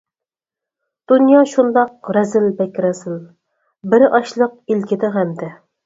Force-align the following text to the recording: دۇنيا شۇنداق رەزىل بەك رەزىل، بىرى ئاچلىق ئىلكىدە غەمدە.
دۇنيا 1.11 1.43
شۇنداق 1.51 2.11
رەزىل 2.19 2.49
بەك 2.63 2.83
رەزىل، 2.89 3.23
بىرى 3.93 4.13
ئاچلىق 4.15 4.61
ئىلكىدە 4.67 5.19
غەمدە. 5.19 5.57